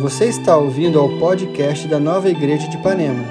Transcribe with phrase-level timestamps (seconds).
[0.00, 3.22] Você está ouvindo ao podcast da Nova Igreja de Ipanema.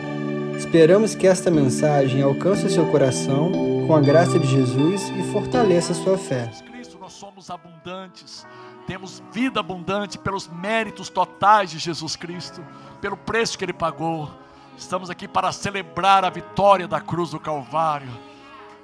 [0.56, 3.52] Esperamos que esta mensagem alcance o seu coração
[3.88, 6.52] com a graça de Jesus e fortaleça a sua fé.
[6.72, 8.46] Cristo, nós somos abundantes,
[8.86, 12.64] temos vida abundante pelos méritos totais de Jesus Cristo,
[13.02, 14.30] pelo preço que Ele pagou.
[14.78, 18.12] Estamos aqui para celebrar a vitória da cruz do Calvário,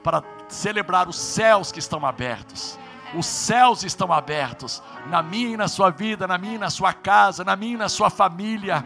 [0.03, 2.79] para celebrar os céus que estão abertos
[3.15, 6.93] os céus estão abertos na minha e na sua vida, na minha e na sua
[6.93, 8.83] casa, na minha e na sua família,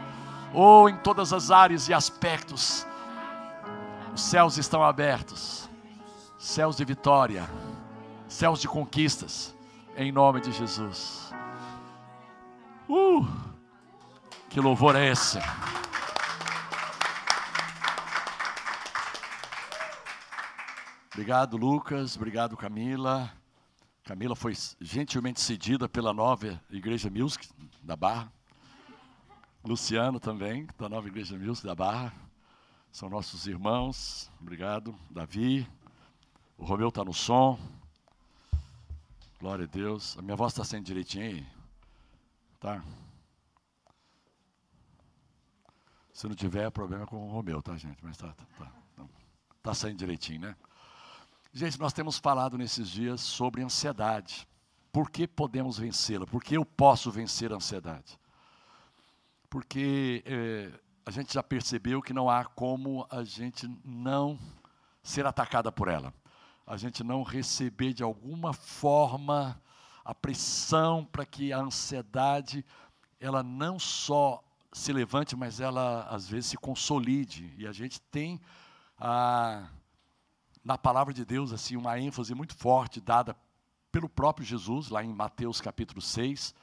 [0.54, 2.86] ou em todas as áreas e aspectos.
[4.14, 5.68] Os céus estão abertos,
[6.38, 7.48] céus de vitória,
[8.28, 9.54] céus de conquistas,
[9.96, 11.32] em nome de Jesus.
[12.88, 13.26] Uh,
[14.48, 15.38] que louvor é esse?
[21.12, 22.16] Obrigado, Lucas.
[22.16, 23.30] Obrigado, Camila.
[24.10, 27.48] Camila foi gentilmente cedida pela nova Igreja Music
[27.80, 28.28] da Barra.
[29.64, 32.12] Luciano também, da nova Igreja Music da Barra.
[32.90, 34.28] São nossos irmãos.
[34.40, 34.98] Obrigado.
[35.08, 35.64] Davi.
[36.58, 37.56] O Romeu está no som.
[39.38, 40.18] Glória a Deus.
[40.18, 41.46] A minha voz está sendo direitinho aí?
[42.58, 42.82] Tá?
[46.12, 48.04] Se não tiver, é problema com o Romeu, tá, gente?
[48.04, 48.44] Mas tá, tá,
[48.96, 49.06] tá,
[49.62, 50.56] tá saindo direitinho, né?
[51.52, 54.46] Gente, nós temos falado nesses dias sobre ansiedade.
[54.92, 56.24] Por que podemos vencê-la?
[56.24, 58.16] Por que eu posso vencer a ansiedade?
[59.48, 60.70] Porque é,
[61.04, 64.38] a gente já percebeu que não há como a gente não
[65.02, 66.14] ser atacada por ela.
[66.64, 69.60] A gente não receber de alguma forma
[70.04, 72.64] a pressão para que a ansiedade
[73.18, 74.40] ela não só
[74.72, 77.52] se levante, mas ela às vezes se consolide.
[77.58, 78.40] E a gente tem
[78.96, 79.68] a
[80.64, 83.36] na palavra de Deus assim uma ênfase muito forte dada
[83.90, 86.54] pelo próprio Jesus, lá em Mateus capítulo 6,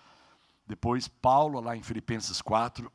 [0.65, 2.91] depois Paulo lá em Filipenses 4,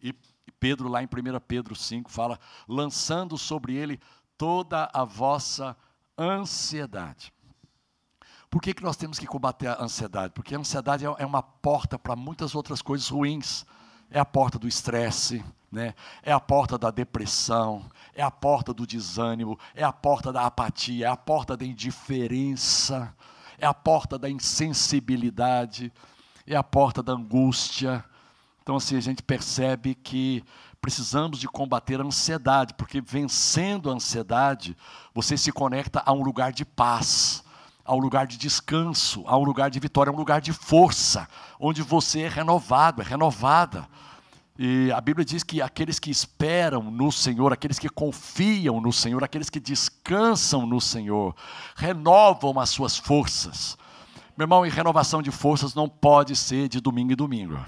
[0.00, 0.14] e
[0.60, 1.08] Pedro lá em 1
[1.46, 3.98] Pedro 5 fala, lançando sobre ele
[4.36, 5.76] toda a vossa
[6.16, 7.32] ansiedade.
[8.50, 10.34] Por que, que nós temos que combater a ansiedade?
[10.34, 13.64] Porque a ansiedade é, é uma porta para muitas outras coisas ruins.
[14.10, 15.94] É a porta do estresse, né?
[16.22, 21.06] é a porta da depressão, é a porta do desânimo, é a porta da apatia,
[21.06, 23.14] é a porta da indiferença,
[23.58, 25.92] é a porta da insensibilidade,
[26.46, 28.04] é a porta da angústia.
[28.62, 30.42] Então, assim, a gente percebe que
[30.80, 34.76] precisamos de combater a ansiedade, porque vencendo a ansiedade,
[35.14, 37.44] você se conecta a um lugar de paz,
[37.84, 41.28] a um lugar de descanso, a um lugar de vitória, a um lugar de força,
[41.58, 43.86] onde você é renovado, é renovada.
[44.62, 49.24] E a Bíblia diz que aqueles que esperam no Senhor, aqueles que confiam no Senhor,
[49.24, 51.34] aqueles que descansam no Senhor,
[51.74, 53.78] renovam as suas forças.
[54.36, 57.58] Meu irmão, e renovação de forças não pode ser de domingo em domingo.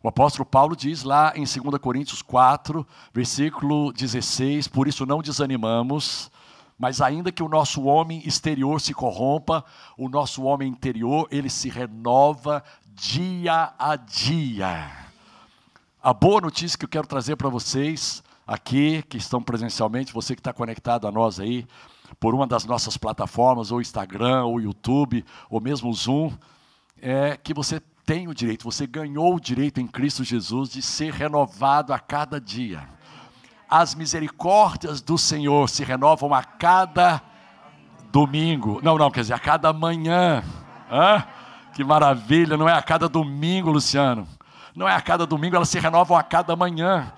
[0.00, 6.30] O apóstolo Paulo diz lá em 2 Coríntios 4, versículo 16: Por isso não desanimamos,
[6.78, 9.64] mas ainda que o nosso homem exterior se corrompa,
[9.98, 12.62] o nosso homem interior, ele se renova
[12.94, 15.05] dia a dia.
[16.06, 20.40] A boa notícia que eu quero trazer para vocês aqui, que estão presencialmente, você que
[20.40, 21.66] está conectado a nós aí,
[22.20, 26.30] por uma das nossas plataformas, ou Instagram, ou YouTube, ou mesmo Zoom,
[27.02, 31.12] é que você tem o direito, você ganhou o direito em Cristo Jesus de ser
[31.12, 32.88] renovado a cada dia.
[33.68, 37.20] As misericórdias do Senhor se renovam a cada
[38.12, 38.78] domingo.
[38.80, 40.44] Não, não, quer dizer, a cada manhã.
[40.88, 41.26] Hã?
[41.74, 44.35] Que maravilha, não é a cada domingo, Luciano
[44.76, 47.10] não é a cada domingo, elas se renovam a cada manhã.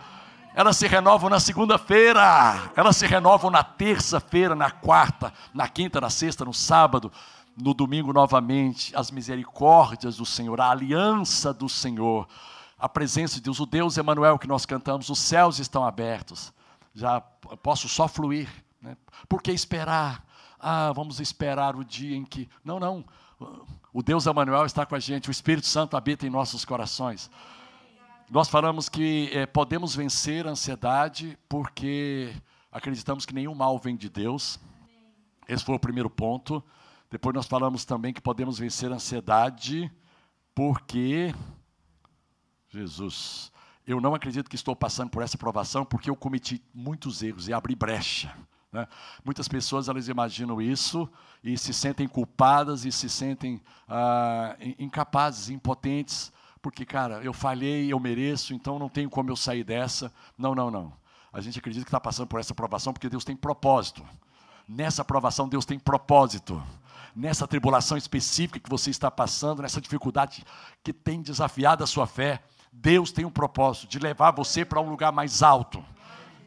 [0.55, 6.09] Elas se renovam na segunda-feira, elas se renovam na terça-feira, na quarta, na quinta, na
[6.09, 7.13] sexta, no sábado,
[7.57, 8.97] no domingo novamente.
[8.97, 12.27] As misericórdias do Senhor, a aliança do Senhor,
[12.79, 16.53] a presença de Deus, o Deus Emanuel que nós cantamos, os céus estão abertos.
[16.95, 18.49] Já posso só fluir.
[18.81, 18.97] Né?
[19.29, 20.25] Por que esperar?
[20.59, 22.49] Ah, vamos esperar o dia em que.
[22.65, 23.05] Não, não.
[23.99, 27.29] O Deus Emanuel está com a gente, o Espírito Santo habita em nossos corações.
[28.31, 32.33] Nós falamos que é, podemos vencer a ansiedade porque
[32.71, 34.61] acreditamos que nenhum mal vem de Deus.
[35.49, 36.63] Esse foi o primeiro ponto.
[37.11, 39.91] Depois nós falamos também que podemos vencer a ansiedade
[40.55, 41.35] porque
[42.69, 43.51] Jesus,
[43.85, 47.53] eu não acredito que estou passando por essa provação porque eu cometi muitos erros e
[47.53, 48.33] abri brecha.
[48.73, 48.87] Né?
[49.25, 51.09] Muitas pessoas elas imaginam isso
[51.43, 58.01] e se sentem culpadas e se sentem ah, incapazes, impotentes, porque, cara, eu falhei, eu
[58.01, 60.13] mereço, então não tenho como eu sair dessa.
[60.37, 60.93] Não, não, não.
[61.33, 64.05] A gente acredita que está passando por essa provação porque Deus tem propósito.
[64.67, 66.63] Nessa provação, Deus tem propósito.
[67.15, 70.45] nessa tribulação específica que você está passando, nessa dificuldade
[70.85, 72.43] que tem desafiado a sua fé,
[72.73, 75.85] Deus tem um propósito de levar você para um lugar mais alto,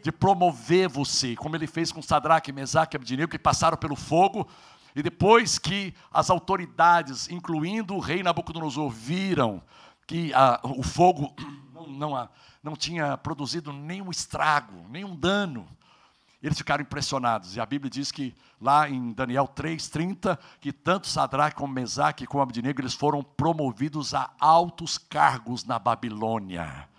[0.02, 4.48] de promover você, como ele fez com Sadraque, Mesaque e Abdinego, que passaram pelo fogo,
[4.96, 9.62] e depois que as autoridades, incluindo o rei Nabucodonosor, viram
[10.06, 10.32] que
[10.64, 11.34] o fogo
[11.74, 12.30] não, não,
[12.62, 15.68] não tinha produzido nenhum estrago, nenhum dano,
[16.42, 17.56] eles ficaram impressionados.
[17.56, 22.42] E a Bíblia diz que lá em Daniel 3:30 que tanto Sadraque como Mesaque como
[22.42, 26.90] Abdinego eles foram promovidos a altos cargos na Babilônia.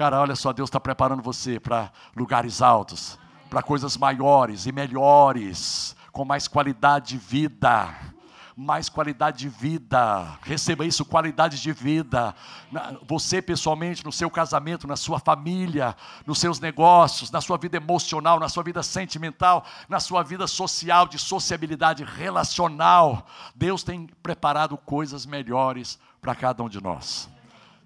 [0.00, 3.18] Cara, olha só, Deus está preparando você para lugares altos,
[3.50, 7.94] para coisas maiores e melhores, com mais qualidade de vida
[8.56, 10.38] mais qualidade de vida.
[10.42, 12.34] Receba isso, qualidade de vida.
[13.06, 18.38] Você pessoalmente, no seu casamento, na sua família, nos seus negócios, na sua vida emocional,
[18.38, 23.26] na sua vida sentimental, na sua vida social, de sociabilidade relacional.
[23.54, 27.30] Deus tem preparado coisas melhores para cada um de nós.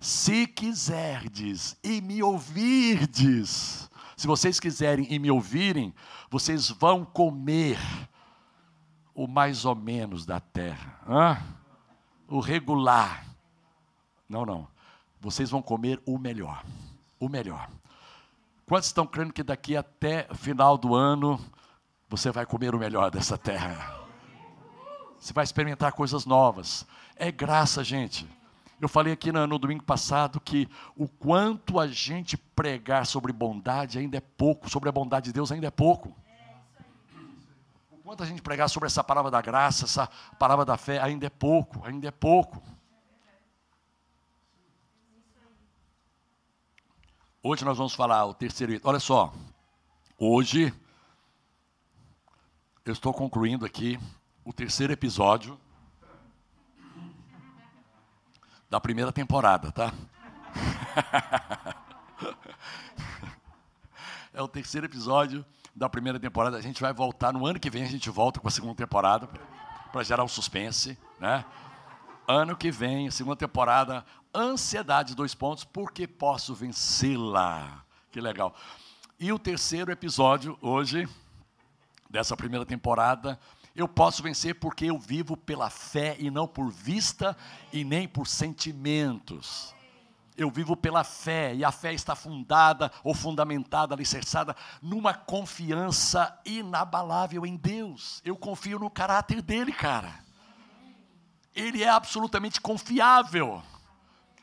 [0.05, 5.95] Se quiserdes e me ouvirdes, se vocês quiserem e me ouvirem,
[6.29, 7.79] vocês vão comer
[9.15, 11.01] o mais ou menos da terra.
[11.09, 11.43] Hã?
[12.29, 13.25] O regular.
[14.29, 14.69] Não, não.
[15.23, 16.63] Vocês vão comer o melhor.
[17.19, 17.71] O melhor.
[18.67, 21.43] Quantos estão crendo que daqui até final do ano
[22.11, 24.05] você vai comer o melhor dessa terra?
[25.19, 26.87] Você vai experimentar coisas novas.
[27.17, 28.29] É graça, gente.
[28.81, 33.99] Eu falei aqui no, no, domingo passado que o quanto a gente pregar sobre bondade
[33.99, 36.15] ainda é pouco, sobre a bondade de Deus ainda é pouco.
[38.03, 41.31] Quanto a gente pregar sobre essa palavra da graça, essa palavra da fé, ainda é
[41.31, 42.63] pouco, ainda é pouco.
[47.43, 48.79] Hoje nós vamos falar o terceiro.
[48.85, 49.33] Olha só,
[50.19, 50.73] hoje
[52.85, 53.99] eu estou concluindo aqui
[54.45, 55.59] o terceiro episódio
[58.75, 59.93] da primeira temporada, tá?
[64.35, 66.57] é o terceiro episódio da primeira temporada.
[66.57, 69.29] A gente vai voltar no ano que vem, a gente volta com a segunda temporada
[69.93, 71.45] para gerar um suspense, né?
[72.27, 74.05] Ano que vem, segunda temporada,
[74.35, 77.85] ansiedade, dois pontos, porque posso vencê-la.
[78.11, 78.57] Que legal.
[79.21, 81.09] E o terceiro episódio, hoje,
[82.11, 83.39] dessa primeira temporada,
[83.75, 87.37] eu posso vencer porque eu vivo pela fé e não por vista
[87.73, 89.75] e nem por sentimentos.
[90.37, 97.47] Eu vivo pela fé, e a fé está fundada ou fundamentada, alicerçada, numa confiança inabalável
[97.47, 98.21] em Deus.
[98.25, 100.13] Eu confio no caráter dele, cara.
[101.55, 103.63] Ele é absolutamente confiável.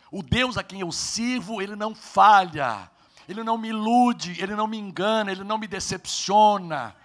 [0.09, 2.89] O Deus a quem eu sirvo, ele não falha,
[3.27, 6.95] ele não me ilude, ele não me engana, ele não me decepciona.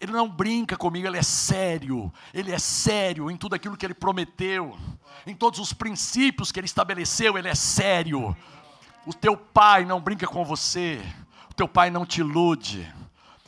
[0.00, 2.10] Ele não brinca comigo, ele é sério.
[2.32, 4.74] Ele é sério em tudo aquilo que ele prometeu,
[5.26, 8.34] em todos os princípios que ele estabeleceu, ele é sério.
[9.06, 11.02] O teu pai não brinca com você,
[11.50, 12.90] o teu pai não te ilude.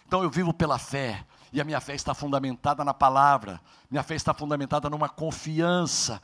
[0.06, 3.58] Então eu vivo pela fé, e a minha fé está fundamentada na palavra,
[3.90, 6.20] minha fé está fundamentada numa confiança.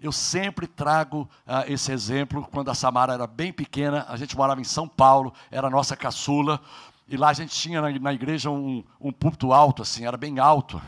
[0.00, 4.60] Eu sempre trago uh, esse exemplo, quando a Samara era bem pequena, a gente morava
[4.60, 6.60] em São Paulo, era a nossa caçula,
[7.06, 10.80] e lá a gente tinha na, igreja um, um púlpito alto, assim, era bem alto.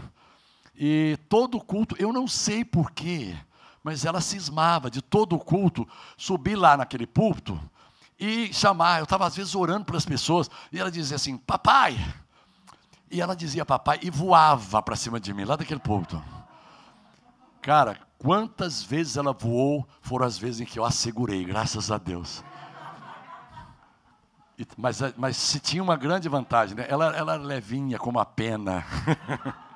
[0.75, 3.37] E todo culto, eu não sei porquê,
[3.83, 5.87] mas ela cismava de todo o culto
[6.17, 7.59] subir lá naquele púlpito
[8.19, 8.99] e chamar.
[8.99, 11.97] Eu estava às vezes orando para as pessoas e ela dizia assim: Papai!
[13.11, 16.23] E ela dizia papai e voava para cima de mim, lá daquele púlpito.
[17.63, 21.99] Cara, quantas vezes ela voou foram as vezes em que eu a segurei, graças a
[21.99, 22.43] Deus.
[24.77, 26.87] Mas, mas se tinha uma grande vantagem, né?
[26.89, 28.85] ela, ela era levinha como a pena.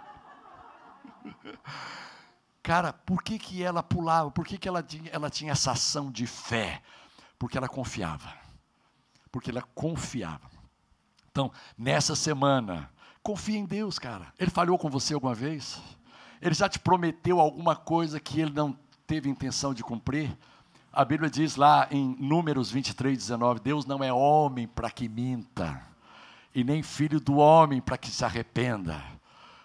[2.62, 4.30] Cara, por que, que ela pulava?
[4.30, 6.82] Por que, que ela, tinha, ela tinha essa ação de fé?
[7.38, 8.32] Porque ela confiava.
[9.30, 10.48] Porque ela confiava.
[11.30, 12.90] Então, nessa semana,
[13.22, 14.32] confia em Deus, cara.
[14.38, 15.80] Ele falhou com você alguma vez?
[16.40, 20.36] Ele já te prometeu alguma coisa que ele não teve intenção de cumprir?
[20.92, 25.80] A Bíblia diz lá em Números 23, 19: Deus não é homem para que minta,
[26.52, 29.00] e nem filho do homem para que se arrependa.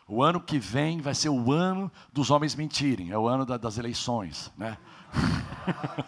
[0.08, 3.58] O ano que vem vai ser o ano dos homens mentirem, é o ano da,
[3.58, 4.77] das eleições, né?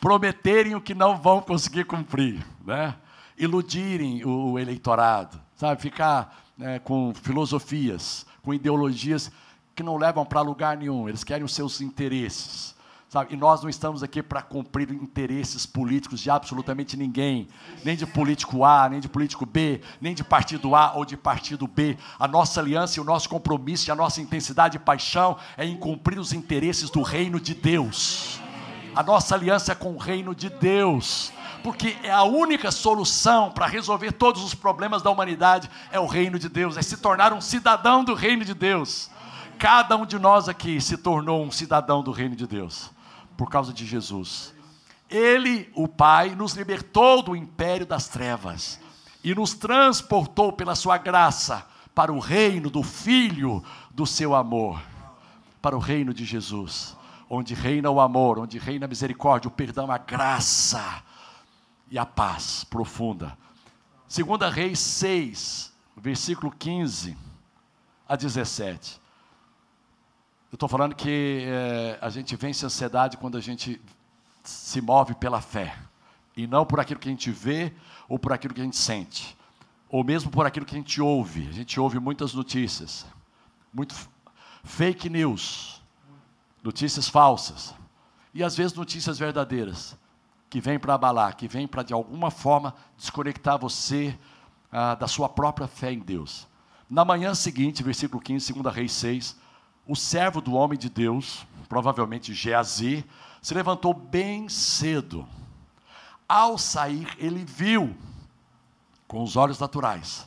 [0.00, 2.96] Prometerem o que não vão conseguir cumprir, né?
[3.38, 5.80] Iludirem o, o eleitorado, sabe?
[5.80, 9.30] Ficar né, com filosofias, com ideologias
[9.76, 12.74] que não levam para lugar nenhum, eles querem os seus interesses.
[13.08, 13.34] Sabe?
[13.34, 17.46] E nós não estamos aqui para cumprir interesses políticos de absolutamente ninguém,
[17.84, 21.68] nem de político A, nem de político B, nem de partido A ou de partido
[21.68, 21.96] B.
[22.18, 25.76] A nossa aliança e o nosso compromisso e a nossa intensidade e paixão é em
[25.76, 28.40] cumprir os interesses do reino de Deus.
[28.94, 33.66] A nossa aliança é com o reino de Deus porque é a única solução para
[33.66, 37.40] resolver todos os problemas da humanidade é o reino de Deus, é se tornar um
[37.40, 39.10] cidadão do reino de Deus.
[39.58, 42.90] Cada um de nós aqui se tornou um cidadão do reino de Deus
[43.36, 44.54] por causa de Jesus.
[45.08, 48.80] Ele, o Pai, nos libertou do império das trevas
[49.24, 54.82] e nos transportou pela sua graça para o reino do Filho do seu amor,
[55.62, 56.94] para o reino de Jesus,
[57.30, 61.02] onde reina o amor, onde reina a misericórdia, o perdão, a graça
[61.90, 63.36] e a paz profunda.
[64.06, 67.16] Segunda Reis 6, versículo 15
[68.08, 69.05] a 17.
[70.50, 73.80] Eu estou falando que é, a gente vence a ansiedade quando a gente
[74.44, 75.76] se move pela fé,
[76.36, 77.72] e não por aquilo que a gente vê
[78.08, 79.36] ou por aquilo que a gente sente,
[79.88, 81.48] ou mesmo por aquilo que a gente ouve.
[81.48, 83.04] A gente ouve muitas notícias,
[83.74, 83.92] muito
[84.62, 85.82] fake news,
[86.62, 87.74] notícias falsas,
[88.32, 89.98] e às vezes notícias verdadeiras,
[90.48, 94.16] que vêm para abalar, que vêm para de alguma forma desconectar você
[94.70, 96.46] ah, da sua própria fé em Deus.
[96.88, 99.45] Na manhã seguinte, versículo 15, 2 Reis 6,
[99.86, 103.04] o servo do homem de Deus, provavelmente Geazi,
[103.40, 105.26] se levantou bem cedo.
[106.28, 107.96] Ao sair, ele viu,
[109.06, 110.26] com os olhos naturais,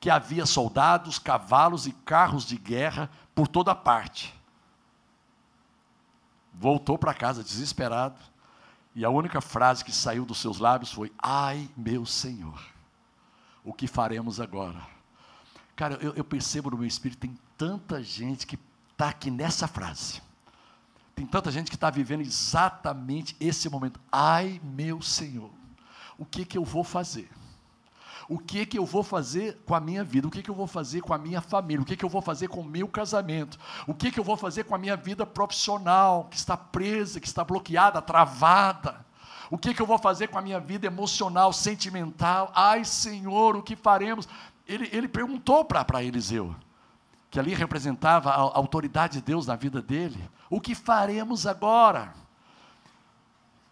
[0.00, 4.34] que havia soldados, cavalos e carros de guerra por toda parte.
[6.52, 8.18] Voltou para casa desesperado,
[8.94, 12.60] e a única frase que saiu dos seus lábios foi: Ai, meu Senhor,
[13.64, 14.80] o que faremos agora?
[15.76, 18.58] Cara, eu, eu percebo no meu espírito, tem tanta gente que
[18.98, 20.20] está aqui nessa frase.
[21.14, 24.00] Tem tanta gente que está vivendo exatamente esse momento.
[24.10, 25.50] Ai, meu Senhor,
[26.18, 27.30] o que que eu vou fazer?
[28.28, 30.26] O que que eu vou fazer com a minha vida?
[30.26, 31.80] O que que eu vou fazer com a minha família?
[31.80, 33.56] O que que eu vou fazer com o meu casamento?
[33.86, 37.28] O que que eu vou fazer com a minha vida profissional, que está presa, que
[37.28, 39.06] está bloqueada, travada?
[39.48, 42.50] O que que eu vou fazer com a minha vida emocional, sentimental?
[42.52, 44.28] Ai, Senhor, o que faremos?
[44.66, 46.54] Ele, ele perguntou para Eliseu
[47.30, 50.18] que ali representava a autoridade de Deus na vida dele.
[50.48, 52.14] O que faremos agora?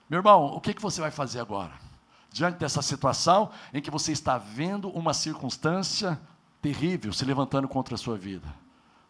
[0.09, 1.73] Meu irmão, o que, que você vai fazer agora?
[2.31, 6.21] Diante dessa situação em que você está vendo uma circunstância
[6.61, 8.47] terrível se levantando contra a sua vida,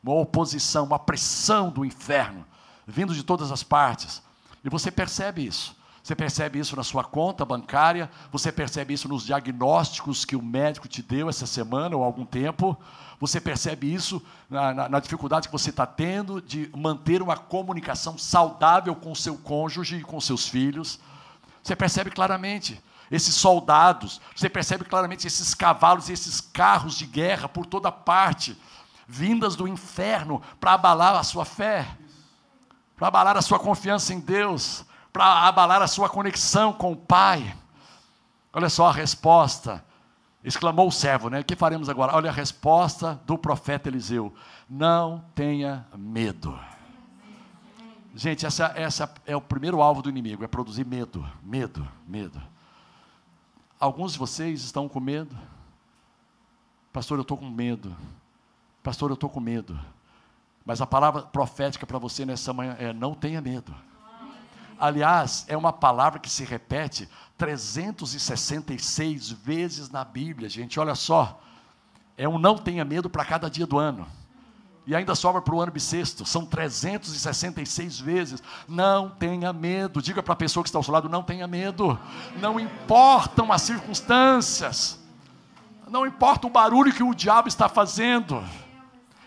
[0.02, 2.44] uma oposição, uma pressão do inferno
[2.86, 4.22] vindo de todas as partes,
[4.64, 5.74] e você percebe isso.
[6.02, 10.86] Você percebe isso na sua conta bancária, você percebe isso nos diagnósticos que o médico
[10.86, 12.78] te deu essa semana ou algum tempo,
[13.18, 18.18] você percebe isso na, na, na dificuldade que você está tendo de manter uma comunicação
[18.18, 20.98] saudável com seu cônjuge e com seus filhos.
[21.62, 27.48] Você percebe claramente esses soldados, você percebe claramente esses cavalos e esses carros de guerra
[27.48, 28.56] por toda parte,
[29.06, 31.86] vindas do inferno para abalar a sua fé,
[32.96, 34.84] para abalar a sua confiança em Deus
[35.16, 37.56] para abalar a sua conexão com o Pai.
[38.52, 39.82] Olha só a resposta.
[40.46, 41.40] Exclamou o servo, né?
[41.40, 42.14] O que faremos agora?
[42.14, 44.32] Olha a resposta do profeta Eliseu:
[44.70, 46.56] Não tenha medo.
[48.14, 52.40] Gente, essa, essa é o primeiro alvo do inimigo, é produzir medo, medo, medo.
[53.80, 55.36] Alguns de vocês estão com medo.
[56.92, 57.94] Pastor, eu estou com medo.
[58.84, 59.76] Pastor, eu estou com medo.
[60.64, 63.74] Mas a palavra profética para você nessa manhã é: não tenha medo.
[64.78, 70.78] Aliás, é uma palavra que se repete 366 vezes na Bíblia, gente.
[70.78, 71.40] Olha só.
[72.16, 74.06] É um não tenha medo para cada dia do ano.
[74.86, 76.24] E ainda sobra para o ano bissexto.
[76.24, 78.42] São 366 vezes.
[78.68, 80.00] Não tenha medo.
[80.00, 81.98] Diga para a pessoa que está ao seu lado: não tenha medo.
[82.36, 84.98] Não importam as circunstâncias.
[85.88, 88.42] Não importa o barulho que o diabo está fazendo.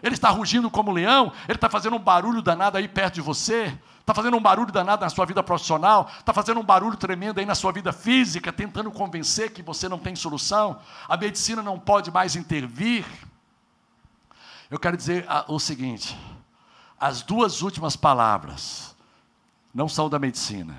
[0.01, 1.31] Ele está rugindo como leão.
[1.47, 3.77] Ele está fazendo um barulho danado aí perto de você
[4.09, 7.45] está fazendo um barulho danado na sua vida profissional, está fazendo um barulho tremendo aí
[7.45, 12.09] na sua vida física, tentando convencer que você não tem solução, a medicina não pode
[12.09, 13.05] mais intervir.
[14.67, 16.17] Eu quero dizer o seguinte:
[16.99, 18.95] as duas últimas palavras
[19.71, 20.75] não são da medicina,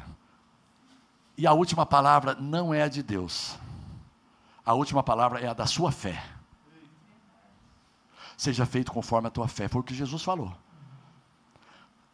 [1.38, 3.56] e a última palavra não é a de Deus,
[4.66, 6.20] a última palavra é a da sua fé.
[8.36, 10.52] Seja feito conforme a tua fé, foi o que Jesus falou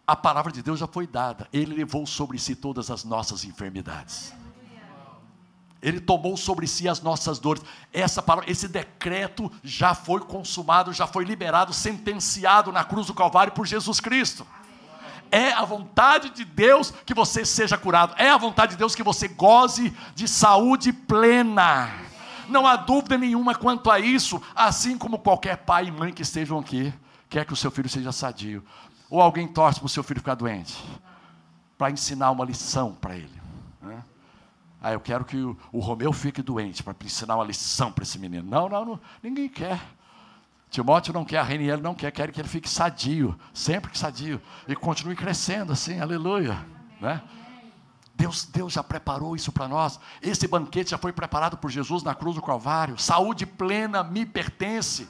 [0.07, 1.49] a palavra de Deus já foi dada.
[1.53, 4.33] Ele levou sobre si todas as nossas enfermidades.
[5.83, 7.63] Ele tomou sobre si as nossas dores.
[7.93, 13.53] Essa palavra, esse decreto já foi consumado, já foi liberado, sentenciado na cruz do Calvário
[13.53, 14.47] por Jesus Cristo.
[15.31, 18.15] É a vontade de Deus que você seja curado.
[18.17, 21.91] É a vontade de Deus que você goze de saúde plena.
[22.49, 26.59] Não há dúvida nenhuma quanto a isso, assim como qualquer pai e mãe que estejam
[26.61, 26.95] aqui,
[27.29, 28.65] quer que o seu filho seja sadio.
[29.09, 30.83] Ou alguém torce para o seu filho ficar doente,
[31.79, 33.41] para ensinar uma lição para ele.
[33.81, 34.03] Né?
[34.83, 38.19] Ah, eu quero que o, o Romeu fique doente, para ensinar uma lição para esse
[38.19, 38.49] menino.
[38.49, 39.81] Não, não, não, ninguém quer.
[40.71, 44.43] Timóteo não quer, a Reniel não quer, quer que ele fique sadio, sempre que sadio,
[44.67, 46.59] e continue crescendo assim, aleluia.
[47.01, 47.23] Né?
[48.17, 50.01] Deus, Deus já preparou isso para nós.
[50.23, 52.99] Esse banquete já foi preparado por Jesus na cruz do Calvário.
[52.99, 55.09] Saúde plena me pertence.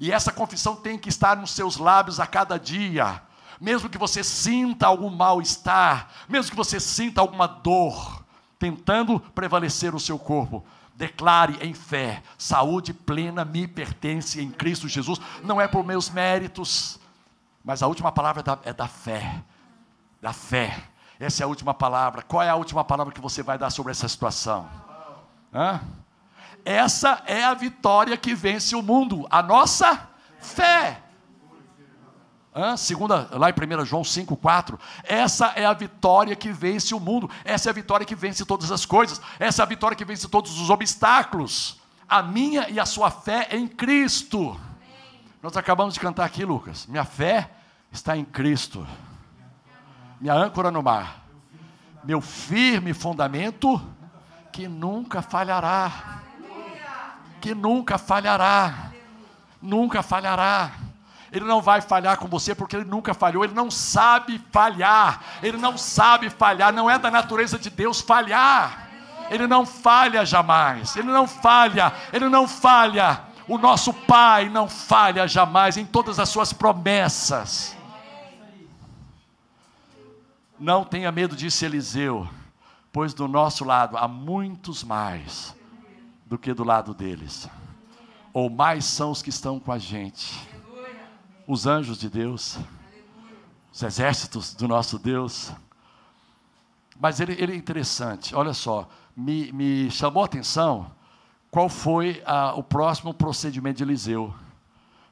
[0.00, 3.22] E essa confissão tem que estar nos seus lábios a cada dia.
[3.60, 8.24] Mesmo que você sinta algum mal-estar, mesmo que você sinta alguma dor,
[8.58, 10.64] tentando prevalecer o seu corpo,
[10.94, 15.20] declare em fé: saúde plena me pertence em Cristo Jesus.
[15.44, 16.98] Não é por meus méritos,
[17.62, 19.42] mas a última palavra é da, é da fé.
[20.22, 20.82] Da fé.
[21.18, 22.22] Essa é a última palavra.
[22.22, 24.66] Qual é a última palavra que você vai dar sobre essa situação?
[25.52, 25.82] Hã?
[26.70, 30.08] Essa é a vitória que vence o mundo, a nossa
[30.38, 31.02] fé.
[32.54, 32.76] Hã?
[32.76, 34.78] Segunda, lá em 1 João 5,4.
[35.04, 37.30] Essa é a vitória que vence o mundo.
[37.44, 39.20] Essa é a vitória que vence todas as coisas.
[39.38, 41.80] Essa é a vitória que vence todos os obstáculos.
[42.08, 44.58] A minha e a sua fé em Cristo.
[45.42, 46.86] Nós acabamos de cantar aqui, Lucas.
[46.86, 47.50] Minha fé
[47.92, 48.86] está em Cristo
[50.20, 51.24] minha âncora no mar,
[52.04, 53.80] meu firme fundamento
[54.52, 56.20] que nunca falhará.
[57.40, 58.90] Que nunca falhará.
[59.60, 60.72] Nunca falhará.
[61.32, 65.22] Ele não vai falhar com você porque ele nunca falhou, ele não sabe falhar.
[65.42, 68.88] Ele não sabe falhar, não é da natureza de Deus falhar.
[69.30, 70.96] Ele não falha jamais.
[70.96, 73.22] Ele não falha, ele não falha.
[73.46, 77.76] O nosso Pai não falha jamais em todas as suas promessas.
[80.58, 82.28] Não tenha medo, disse Eliseu,
[82.92, 85.54] pois do nosso lado há muitos mais
[86.30, 87.48] do que do lado deles.
[88.32, 90.48] Ou mais são os que estão com a gente.
[91.44, 92.56] Os anjos de Deus,
[93.72, 95.52] os exércitos do nosso Deus.
[97.00, 100.92] Mas ele, ele é interessante, olha só, me, me chamou a atenção
[101.50, 104.32] qual foi a, o próximo procedimento de Eliseu.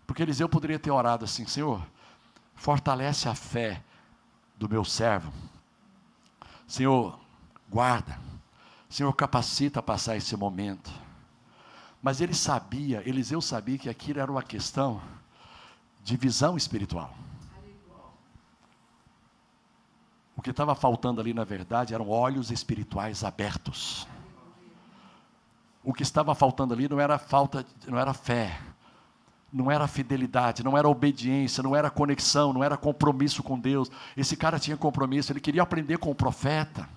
[0.07, 1.85] Porque Eliseu poderia ter orado assim: Senhor,
[2.55, 3.83] fortalece a fé
[4.57, 5.33] do meu servo.
[6.69, 7.19] Senhor,
[7.69, 8.21] guarda.
[8.89, 11.08] Senhor, capacita a passar esse momento.
[12.03, 15.01] Mas ele sabia, Eliseu sabia que aquilo era uma questão
[16.03, 17.15] de visão espiritual.
[20.37, 24.07] O que estava faltando ali, na verdade, eram olhos espirituais abertos.
[25.83, 28.61] O que estava faltando ali não era falta, não era fé,
[29.53, 33.91] não era fidelidade, não era obediência, não era conexão, não era compromisso com Deus.
[34.17, 36.89] Esse cara tinha compromisso, ele queria aprender com o profeta.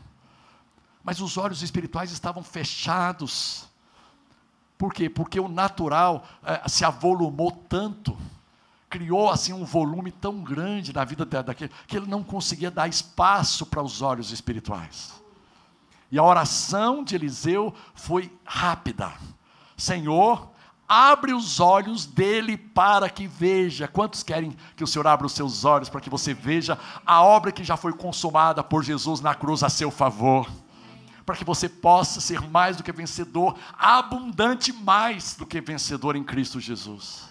[1.04, 3.68] Mas os olhos espirituais estavam fechados.
[4.82, 5.08] Por quê?
[5.08, 8.18] Porque o natural eh, se avolumou tanto,
[8.90, 13.64] criou assim um volume tão grande na vida daquele, que ele não conseguia dar espaço
[13.68, 15.14] para os olhos espirituais.
[16.12, 19.14] E a oração de Eliseu foi rápida.
[19.78, 20.50] Senhor,
[20.90, 23.88] abre os olhos dele para que veja.
[23.88, 27.52] Quantos querem que o Senhor abra os seus olhos para que você veja a obra
[27.52, 30.50] que já foi consumada por Jesus na cruz a seu favor?
[31.26, 36.24] Para que você possa ser mais do que vencedor, abundante mais do que vencedor em
[36.24, 37.30] Cristo Jesus.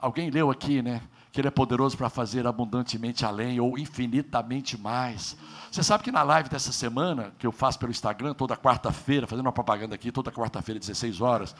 [0.00, 1.00] Alguém leu aqui, né?
[1.30, 5.36] Que Ele é poderoso para fazer abundantemente além ou infinitamente mais.
[5.70, 9.46] Você sabe que na live dessa semana, que eu faço pelo Instagram, toda quarta-feira, fazendo
[9.46, 11.56] uma propaganda aqui, toda quarta-feira, 16 horas,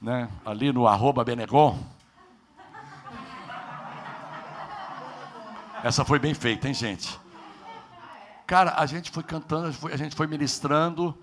[0.00, 1.78] né, ali no arroba Benegon.
[5.82, 7.18] Essa foi bem feita, hein, gente?
[8.50, 11.16] Cara, a gente foi cantando, a gente foi ministrando,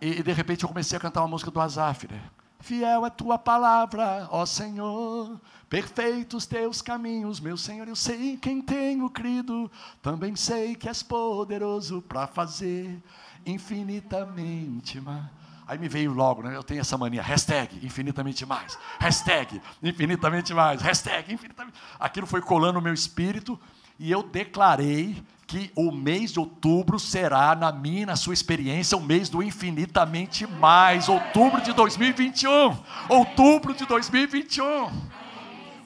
[0.00, 2.20] e, e de repente eu comecei a cantar uma música do Azaf, né?
[2.58, 7.86] Fiel é tua palavra, ó Senhor, perfeitos teus caminhos, meu Senhor.
[7.86, 9.70] Eu sei quem tenho crido,
[10.02, 13.00] também sei que és poderoso para fazer
[13.46, 15.30] infinitamente mais
[15.64, 16.56] Aí me veio logo, né?
[16.56, 21.78] Eu tenho essa mania, hashtag infinitamente mais, hashtag infinitamente mais, hashtag infinitamente.
[22.00, 23.58] Aquilo foi colando no meu espírito
[23.96, 29.02] e eu declarei que o mês de outubro será, na minha, na sua experiência, o
[29.02, 31.10] mês do infinitamente mais.
[31.10, 32.74] Outubro de 2021.
[33.06, 34.90] Outubro de 2021.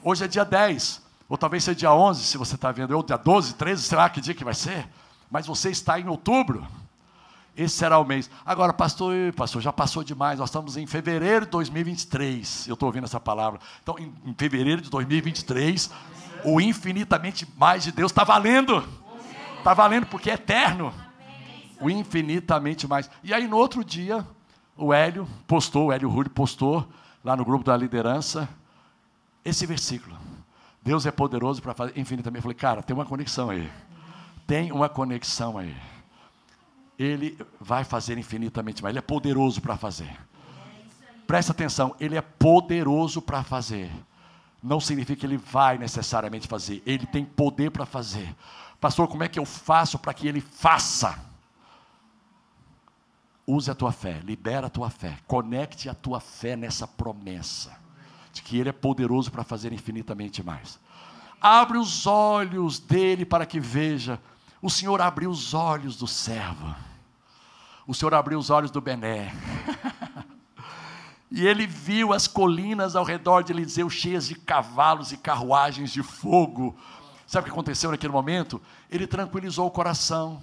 [0.01, 3.17] Hoje é dia 10, ou talvez seja dia 11, se você está vendo, ou dia
[3.17, 4.87] 12, 13, será que dia que vai ser?
[5.29, 6.65] Mas você está em outubro.
[7.53, 8.29] Esse será o mês.
[8.45, 10.39] Agora, pastor, pastor, já passou demais.
[10.39, 12.69] Nós estamos em fevereiro de 2023.
[12.69, 13.59] Eu estou ouvindo essa palavra.
[13.83, 15.91] Então, em, em fevereiro de 2023,
[16.45, 19.06] O infinitamente mais de Deus está valendo.
[19.67, 20.93] Está valendo porque é eterno.
[21.81, 23.11] O infinitamente mais.
[23.21, 24.25] E aí no outro dia,
[24.77, 26.87] o Hélio postou, o Hélio Rúlio postou
[27.21, 28.47] lá no grupo da liderança
[29.43, 30.17] esse versículo.
[30.81, 32.37] Deus é poderoso para fazer infinitamente.
[32.37, 33.69] Eu falei, cara, tem uma conexão aí.
[34.47, 35.75] Tem uma conexão aí.
[36.97, 38.93] Ele vai fazer infinitamente mais.
[38.93, 40.17] Ele é poderoso para fazer.
[41.27, 43.91] Presta atenção, ele é poderoso para fazer.
[44.63, 46.81] Não significa que ele vai necessariamente fazer.
[46.85, 48.33] Ele tem poder para fazer.
[48.79, 51.19] Pastor, como é que eu faço para que ele faça?
[53.45, 57.87] Use a tua fé, libera a tua fé, conecte a tua fé nessa promessa
[58.37, 60.79] de que Ele é poderoso para fazer infinitamente mais.
[61.41, 64.19] Abre os olhos dele para que veja.
[64.61, 66.75] O Senhor abriu os olhos do servo.
[67.85, 69.33] O Senhor abriu os olhos do Bené.
[71.31, 76.03] e ele viu as colinas ao redor de Eliseu cheias de cavalos e carruagens de
[76.03, 76.75] fogo.
[77.27, 78.59] Sabe o que aconteceu naquele momento?
[78.89, 80.41] Ele tranquilizou o coração.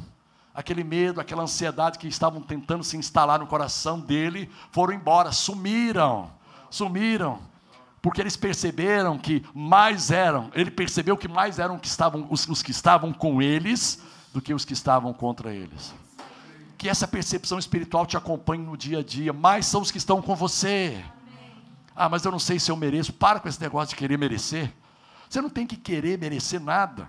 [0.55, 6.31] Aquele medo, aquela ansiedade que estavam tentando se instalar no coração dele, foram embora, sumiram.
[6.71, 7.41] Sumiram
[8.05, 12.63] porque eles perceberam que mais eram, ele percebeu que mais eram que estavam, os, os
[12.63, 13.99] que estavam com eles
[14.31, 15.95] do que os que estavam contra eles.
[16.77, 20.21] Que essa percepção espiritual te acompanhe no dia a dia, mais são os que estão
[20.21, 21.03] com você.
[21.97, 23.11] Ah, mas eu não sei se eu mereço.
[23.11, 24.71] Para com esse negócio de querer merecer.
[25.35, 27.09] Você não tem que querer merecer nada.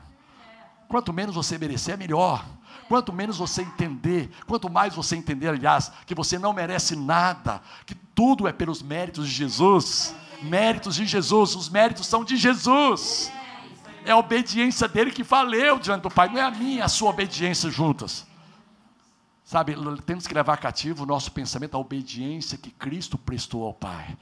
[0.87, 2.43] Quanto menos você merecer, é melhor.
[2.87, 7.93] Quanto menos você entender, quanto mais você entender, aliás, que você não merece nada, que
[7.93, 13.31] tudo é pelos méritos de Jesus méritos de Jesus, os méritos são de Jesus.
[14.03, 16.89] É a obediência dele que valeu diante do Pai, não é a minha, é a
[16.89, 18.25] sua obediência juntas.
[19.43, 24.17] Sabe, temos que levar cativo o nosso pensamento à obediência que Cristo prestou ao Pai.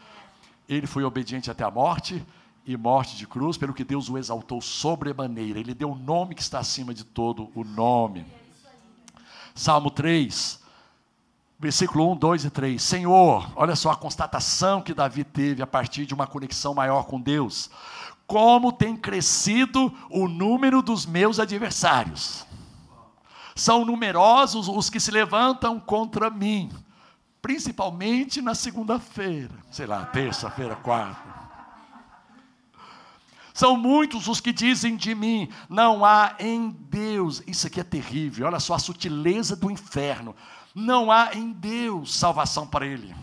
[0.67, 2.21] Ele foi obediente até a morte
[2.65, 5.59] e morte de cruz, pelo que Deus o exaltou sobremaneira.
[5.59, 8.25] Ele deu o nome que está acima de todo o nome.
[9.53, 10.63] Salmo 3,
[11.63, 12.83] Versículo 1, 2 e 3.
[12.83, 17.21] Senhor, olha só a constatação que Davi teve a partir de uma conexão maior com
[17.21, 17.69] Deus.
[18.27, 22.45] Como tem crescido o número dos meus adversários.
[23.55, 26.69] São numerosos os que se levantam contra mim,
[27.41, 31.32] principalmente na segunda-feira, sei lá, terça-feira, quarta.
[33.53, 37.43] São muitos os que dizem de mim: não há em Deus.
[37.45, 40.35] Isso aqui é terrível, olha só a sutileza do inferno.
[40.73, 43.15] Não há em Deus salvação para ele.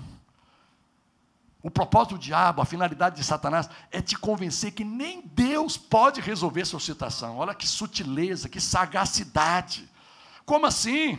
[1.63, 6.21] O propósito do diabo, a finalidade de Satanás é te convencer que nem Deus pode
[6.21, 7.37] resolver sua situação.
[7.37, 9.87] Olha que sutileza, que sagacidade.
[10.47, 11.19] Como assim?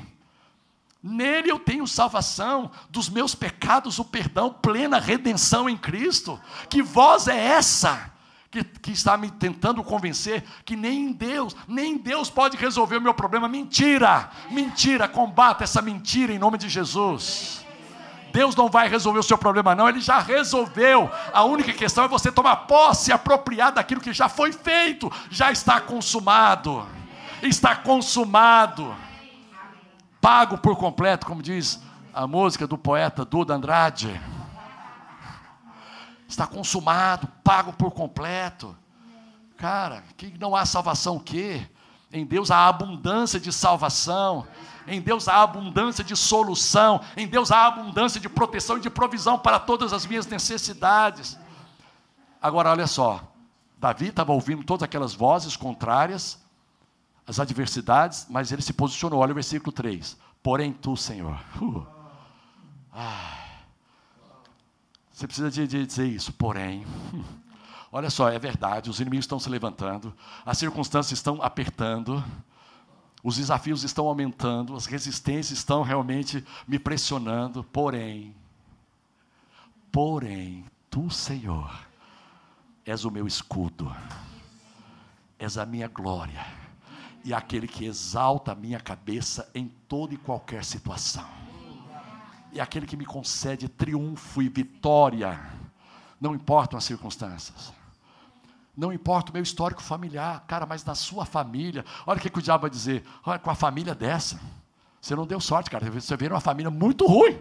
[1.04, 6.40] Nele eu tenho salvação dos meus pecados, o perdão, plena redenção em Cristo.
[6.70, 8.12] Que voz é essa?
[8.52, 13.14] Que, que está me tentando convencer que nem Deus, nem Deus pode resolver o meu
[13.14, 13.48] problema.
[13.48, 17.66] Mentira, mentira, combata essa mentira em nome de Jesus.
[18.34, 21.10] Deus não vai resolver o seu problema, não, Ele já resolveu.
[21.34, 25.52] A única questão é você tomar posse e apropriar daquilo que já foi feito, já
[25.52, 26.86] está consumado.
[27.42, 28.96] Está consumado,
[30.22, 31.82] pago por completo, como diz
[32.14, 34.22] a música do poeta Duda Andrade
[36.32, 38.76] está consumado, pago por completo.
[39.58, 41.68] Cara, que não há salvação o quê?
[42.12, 44.48] Em Deus há abundância de salvação,
[44.88, 49.38] em Deus há abundância de solução, em Deus há abundância de proteção e de provisão
[49.38, 51.38] para todas as minhas necessidades.
[52.42, 53.22] Agora, olha só,
[53.78, 56.40] Davi estava ouvindo todas aquelas vozes contrárias,
[57.28, 59.20] as adversidades, mas ele se posicionou.
[59.20, 60.18] Olha o versículo 3.
[60.42, 61.40] Porém, tu, Senhor.
[61.62, 61.86] Uh,
[62.92, 63.41] ah,
[65.22, 66.34] você precisa de, de dizer isso.
[66.34, 66.86] Porém,
[67.92, 72.24] olha só, é verdade, os inimigos estão se levantando, as circunstâncias estão apertando,
[73.24, 77.64] os desafios estão aumentando, as resistências estão realmente me pressionando.
[77.64, 78.36] Porém,
[79.92, 81.72] porém, tu, Senhor,
[82.84, 83.96] és o meu escudo,
[85.38, 86.44] és a minha glória
[87.24, 91.41] e aquele que exalta a minha cabeça em toda e qualquer situação
[92.52, 95.40] e aquele que me concede triunfo e vitória,
[96.20, 97.74] não importam as circunstâncias.
[98.76, 102.40] Não importa o meu histórico familiar, cara, mas na sua família, olha o que, que
[102.40, 104.40] o diabo vai dizer: olha, com a família dessa,
[105.00, 107.40] você não deu sorte, cara, você veio uma família muito ruim.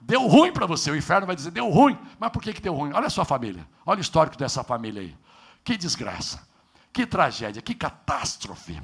[0.00, 1.98] Deu ruim para você, o inferno vai dizer, deu ruim.
[2.18, 2.92] Mas por que, que deu ruim?
[2.92, 5.16] Olha a sua família, olha o histórico dessa família aí.
[5.62, 6.46] Que desgraça,
[6.92, 8.80] que tragédia, que catástrofe.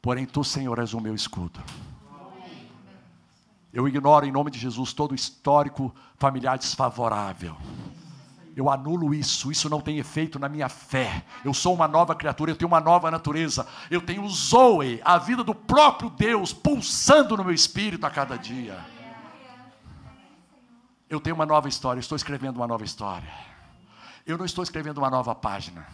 [0.00, 1.60] Porém, tu, Senhor, és o meu escudo.
[3.72, 7.56] Eu ignoro em nome de Jesus todo histórico familiar desfavorável.
[8.54, 11.24] Eu anulo isso, isso não tem efeito na minha fé.
[11.42, 13.66] Eu sou uma nova criatura, eu tenho uma nova natureza.
[13.90, 18.36] Eu tenho o Zoe, a vida do próprio Deus, pulsando no meu espírito a cada
[18.36, 18.78] dia.
[21.08, 23.32] Eu tenho uma nova história, estou escrevendo uma nova história.
[24.26, 25.86] Eu não estou escrevendo uma nova página,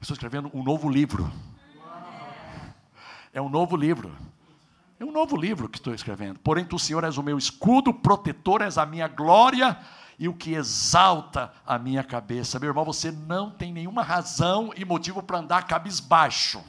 [0.00, 1.32] estou escrevendo um novo livro.
[3.32, 4.14] É um novo livro.
[5.02, 6.38] É um novo livro que estou escrevendo.
[6.38, 9.76] Porém, tu, Senhor, és o meu escudo, protetor, és a minha glória
[10.16, 12.60] e o que exalta a minha cabeça.
[12.60, 16.62] Meu irmão, você não tem nenhuma razão e motivo para andar cabisbaixo.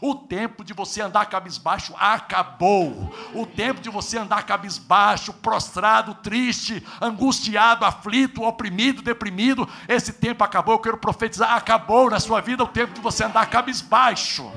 [0.00, 3.14] O tempo de você andar cabisbaixo acabou.
[3.34, 10.76] O tempo de você andar cabisbaixo, prostrado, triste, angustiado, aflito, oprimido, deprimido, esse tempo acabou.
[10.76, 14.50] Eu quero profetizar: acabou na sua vida o tempo de você andar cabisbaixo.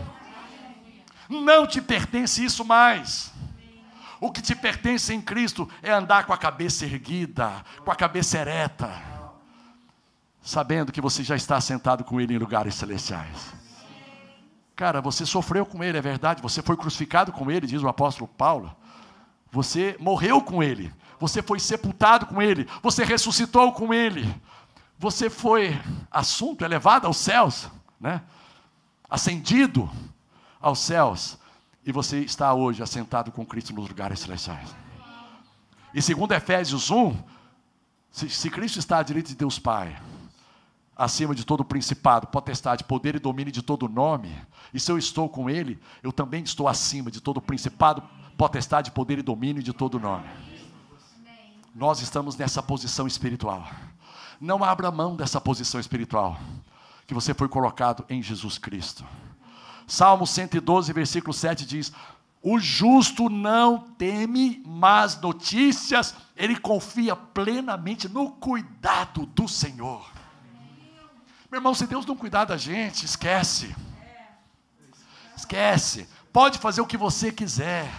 [1.29, 3.31] Não te pertence isso mais.
[4.19, 8.39] O que te pertence em Cristo é andar com a cabeça erguida, com a cabeça
[8.39, 8.91] ereta,
[10.41, 13.53] sabendo que você já está sentado com Ele em lugares celestiais.
[14.75, 18.27] Cara, você sofreu com Ele, é verdade, você foi crucificado com Ele, diz o apóstolo
[18.27, 18.75] Paulo.
[19.51, 24.33] Você morreu com Ele, você foi sepultado com Ele, você ressuscitou com Ele,
[24.97, 25.79] você foi
[26.11, 28.21] assunto, elevado aos céus, né?
[29.09, 29.89] ascendido
[30.59, 31.37] aos céus,
[31.85, 34.75] e você está hoje assentado com Cristo nos lugares celestiais.
[35.93, 37.17] E segundo Efésios 1,
[38.11, 39.99] se, se Cristo está à direita de Deus Pai,
[40.95, 44.35] acima de todo principado, potestade, poder e domínio de todo nome,
[44.73, 48.03] e se eu estou com Ele, eu também estou acima de todo principado,
[48.37, 50.27] potestade, poder e domínio de todo nome.
[51.73, 53.65] Nós estamos nessa posição espiritual.
[54.39, 56.37] Não abra mão dessa posição espiritual
[57.07, 59.05] que você foi colocado em Jesus Cristo.
[59.89, 61.91] Salmo 112, versículo 7 diz:
[62.43, 70.07] O justo não teme más notícias, ele confia plenamente no cuidado do Senhor.
[71.51, 73.75] Meu irmão, se Deus não cuidar da gente, esquece.
[75.35, 76.07] Esquece.
[76.31, 77.91] Pode fazer o que você quiser.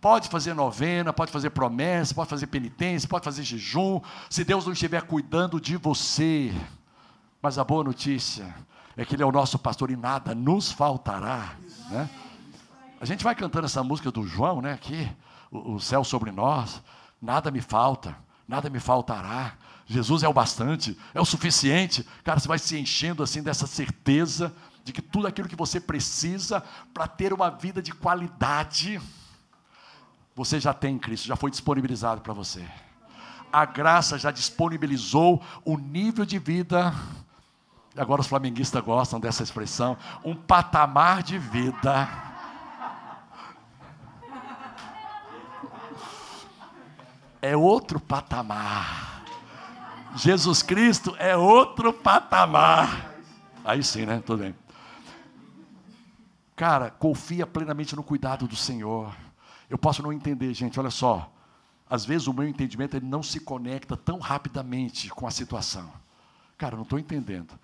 [0.00, 4.00] Pode fazer novena, pode fazer promessa, pode fazer penitência, pode fazer jejum.
[4.28, 6.52] Se Deus não estiver cuidando de você.
[7.40, 8.52] Mas a boa notícia
[8.96, 11.56] é que Ele é o nosso pastor e nada nos faltará.
[11.90, 12.08] Né?
[13.00, 14.72] A gente vai cantando essa música do João, né?
[14.74, 15.10] Aqui,
[15.50, 16.82] o, o céu sobre nós,
[17.20, 19.54] nada me falta, nada me faltará.
[19.86, 22.06] Jesus é o bastante, é o suficiente.
[22.22, 26.62] Cara, você vai se enchendo assim dessa certeza de que tudo aquilo que você precisa
[26.92, 29.00] para ter uma vida de qualidade,
[30.34, 32.64] você já tem em Cristo, já foi disponibilizado para você.
[33.52, 36.94] A graça já disponibilizou o nível de vida
[37.96, 42.08] agora os flamenguistas gostam dessa expressão, um patamar de vida.
[47.40, 49.24] É outro patamar.
[50.14, 53.14] Jesus Cristo é outro patamar.
[53.64, 54.22] Aí sim, né?
[54.24, 54.54] Tudo bem.
[56.54, 59.14] Cara, confia plenamente no cuidado do Senhor.
[59.68, 61.32] Eu posso não entender, gente, olha só.
[61.88, 65.92] Às vezes o meu entendimento ele não se conecta tão rapidamente com a situação.
[66.56, 67.58] Cara, não estou entendendo.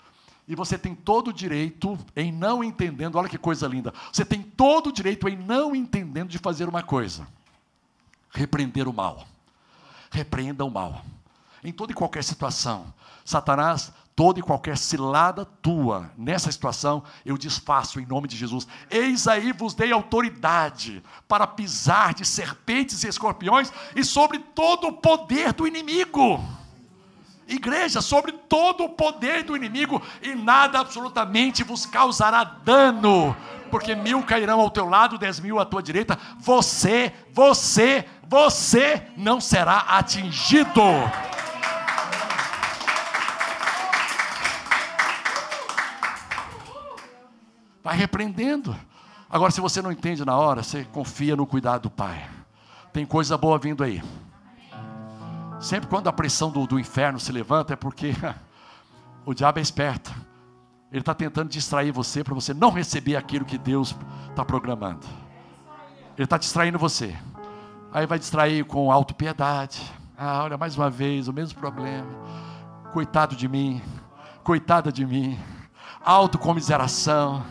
[0.49, 3.93] E você tem todo o direito em não entendendo, olha que coisa linda.
[4.11, 7.29] Você tem todo o direito em não entendendo de fazer uma coisa:
[8.31, 9.27] repreender o mal.
[10.11, 11.05] Repreenda o mal.
[11.63, 12.95] Em toda e qualquer situação.
[13.27, 18.67] Satanás, toda e qualquer cilada tua nessa situação, eu desfaço em nome de Jesus.
[18.91, 24.93] Eis aí vos dei autoridade para pisar de serpentes e escorpiões e sobre todo o
[24.95, 26.43] poder do inimigo
[27.49, 33.35] igreja, sobre todo o poder do inimigo, e nada absolutamente vos causará dano,
[33.71, 39.41] porque mil cairão ao teu lado, dez mil à tua direita, você, você, você não
[39.41, 40.83] será atingido.
[47.83, 48.77] Vai repreendendo.
[49.31, 52.29] Agora, se você não entende na hora, você confia no cuidado do Pai.
[52.93, 54.03] Tem coisa boa vindo aí.
[55.61, 58.15] Sempre quando a pressão do, do inferno se levanta, é porque
[59.27, 60.15] o diabo é esperto.
[60.91, 63.95] Ele está tentando distrair você para você não receber aquilo que Deus
[64.31, 65.07] está programando.
[66.17, 67.15] Ele está distraindo você.
[67.93, 69.83] Aí vai distrair com autopiedade.
[70.17, 72.09] Ah, olha, mais uma vez, o mesmo problema.
[72.93, 73.83] Coitado de mim.
[74.43, 75.39] Coitada de mim.
[76.05, 77.45] Autocomiseração.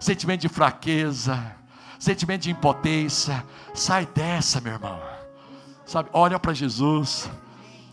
[0.00, 1.54] Sentimento de fraqueza.
[1.98, 3.44] Sentimento de impotência.
[3.74, 4.98] Sai dessa, meu irmão.
[5.84, 7.28] Sabe, olha para Jesus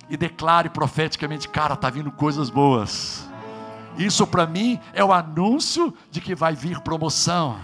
[0.10, 3.30] e declare profeticamente: cara, está vindo coisas boas.
[3.98, 7.58] Isso para mim é o anúncio de que vai vir promoção.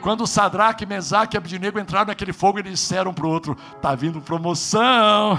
[0.00, 4.20] Quando Sadraque, Mesaque e Abdinego entraram naquele fogo, eles disseram para o outro: está vindo
[4.20, 5.38] promoção.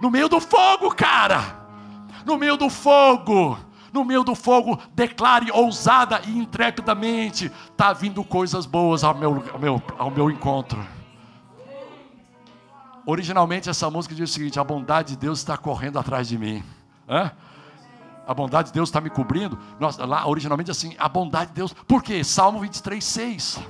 [0.00, 1.58] No meio do fogo, cara.
[2.24, 3.58] no meio do fogo,
[3.92, 9.58] no meio do fogo, declare ousada e intrepidamente: está vindo coisas boas ao meu, ao
[9.58, 10.97] meu, ao meu encontro.
[13.10, 16.62] Originalmente essa música diz o seguinte: a bondade de Deus está correndo atrás de mim.
[17.08, 17.32] Hã?
[18.26, 19.58] A bondade de Deus está me cobrindo.
[19.80, 21.72] Nossa, lá originalmente assim, a bondade de Deus.
[21.72, 22.22] Por quê?
[22.22, 23.60] Salmo 23, 6.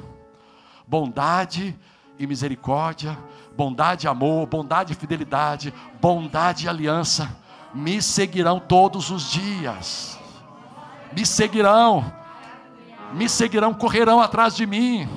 [0.85, 1.79] Bondade
[2.19, 3.17] e misericórdia,
[3.57, 7.31] bondade e amor, bondade e fidelidade, bondade e aliança
[7.73, 10.19] me seguirão todos os dias.
[11.17, 12.13] Me seguirão.
[13.13, 15.09] Me seguirão, correrão atrás de mim.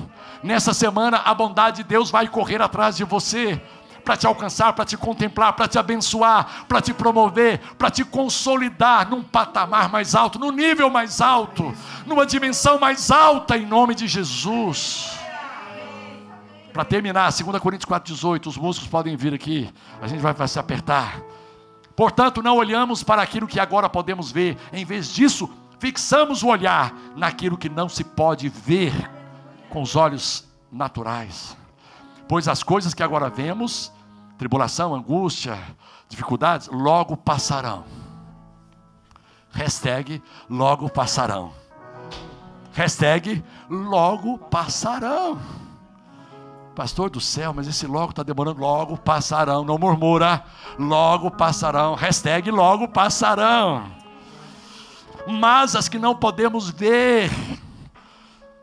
[0.44, 3.60] Nessa semana a bondade de Deus vai correr atrás de você
[4.04, 9.08] para te alcançar, para te contemplar, para te abençoar, para te promover, para te consolidar
[9.08, 11.74] num patamar mais alto, num nível mais alto,
[12.06, 15.18] numa dimensão mais alta, em nome de Jesus.
[16.72, 21.20] Para terminar, 2 Coríntios 4,18, os músicos podem vir aqui, a gente vai se apertar.
[21.94, 26.94] Portanto, não olhamos para aquilo que agora podemos ver, em vez disso, fixamos o olhar
[27.14, 28.92] naquilo que não se pode ver
[29.68, 31.56] com os olhos naturais.
[32.32, 33.92] Pois as coisas que agora vemos,
[34.38, 35.58] tribulação, angústia,
[36.08, 37.84] dificuldades, logo passarão.
[39.52, 41.52] Hashtag logo passarão.
[42.72, 45.38] Hashtag logo passarão.
[46.74, 48.62] Pastor do céu, mas esse logo está demorando.
[48.62, 50.42] Logo passarão, não murmura.
[50.78, 51.94] Logo passarão.
[51.94, 53.84] Hashtag logo passarão.
[55.28, 57.30] Mas as que não podemos ver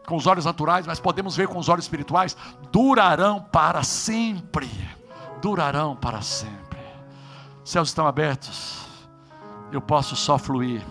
[0.10, 2.36] com os olhos naturais, mas podemos ver com os olhos espirituais,
[2.72, 4.68] durarão para sempre.
[5.40, 6.80] Durarão para sempre.
[7.64, 8.80] Céus estão abertos.
[9.72, 10.84] Eu posso só fluir.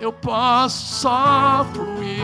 [0.00, 2.20] Eu posso só fluir.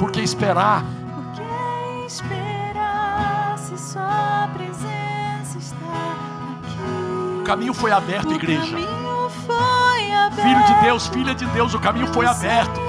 [0.00, 0.82] Por que esperar?
[0.82, 5.76] Por que esperar se sua presença está
[6.58, 7.40] aqui?
[7.40, 9.01] O caminho foi aberto, igreja.
[10.34, 12.80] Filho de Deus, filha de Deus, o caminho foi aberto.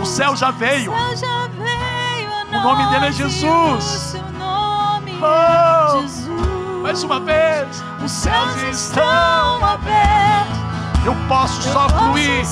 [0.00, 0.92] O céu já veio.
[0.92, 4.16] O nome dele é Jesus.
[5.22, 6.82] Oh.
[6.82, 10.58] Mais uma vez, os céus estão abertos.
[11.04, 12.44] Eu posso só fluir,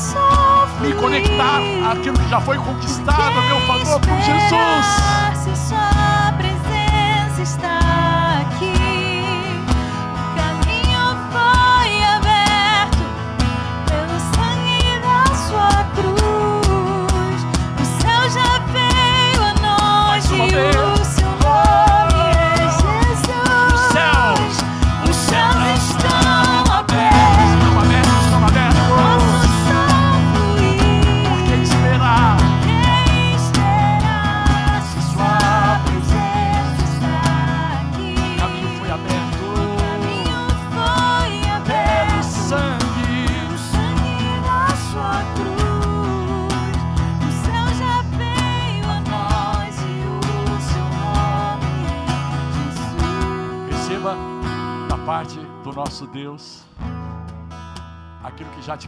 [0.81, 1.59] me conectar
[1.91, 5.98] àquilo que já foi conquistado a meu favor por Jesus.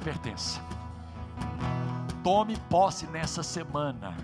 [0.01, 0.61] Te pertence.
[2.25, 4.15] Tome posse nessa semana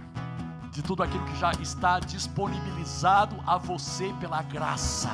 [0.72, 5.10] de tudo aquilo que já está disponibilizado a você pela graça.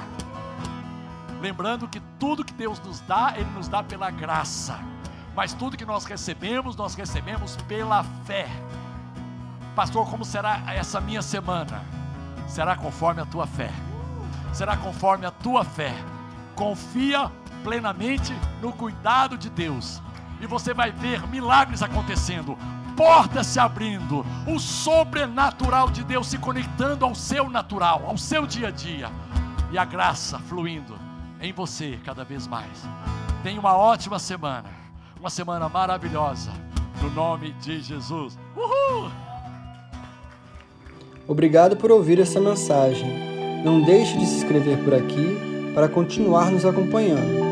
[1.40, 4.78] Lembrando que tudo que Deus nos dá, Ele nos dá pela graça.
[5.34, 8.48] Mas tudo que nós recebemos, nós recebemos pela fé.
[9.74, 11.82] Pastor, como será essa minha semana?
[12.46, 13.70] Será conforme a tua fé.
[14.52, 15.94] Será conforme a tua fé.
[16.54, 17.30] Confia
[17.64, 20.02] plenamente no cuidado de Deus.
[20.42, 22.58] E você vai ver milagres acontecendo,
[22.96, 28.66] portas se abrindo, o sobrenatural de Deus se conectando ao seu natural, ao seu dia
[28.66, 29.08] a dia.
[29.70, 30.98] E a graça fluindo
[31.40, 32.82] em você cada vez mais.
[33.44, 34.68] Tenha uma ótima semana,
[35.18, 36.50] uma semana maravilhosa,
[37.00, 38.36] no nome de Jesus.
[38.56, 39.10] Uhul!
[41.28, 43.62] Obrigado por ouvir essa mensagem.
[43.64, 47.51] Não deixe de se inscrever por aqui para continuar nos acompanhando.